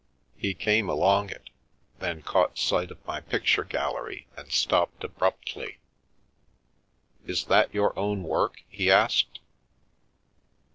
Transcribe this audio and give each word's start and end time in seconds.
He 0.35 0.55
came 0.55 0.89
along 0.89 1.29
it, 1.29 1.51
then 1.99 2.23
caught 2.23 2.57
sight 2.57 2.89
of 2.89 3.05
my 3.05 3.21
picture 3.21 3.63
gallery 3.63 4.25
and 4.35 4.51
stopped 4.51 5.03
abruptly. 5.03 5.77
Is 7.27 7.43
that 7.45 7.71
your 7.71 7.95
own 7.99 8.23
work?" 8.23 8.63
he 8.67 8.89
asked. 8.89 9.41